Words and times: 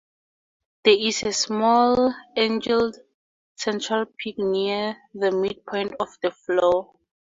There 0.83 0.97
is 0.97 1.21
a 1.21 1.31
small, 1.31 2.15
angled 2.35 2.97
central 3.55 4.07
peak 4.17 4.39
near 4.39 4.97
the 5.13 5.31
midpoint 5.31 5.93
of 5.99 6.09
the 6.23 6.31
floor. 6.31 6.93